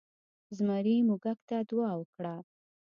[0.57, 2.35] زمري موږک ته دعا وکړه.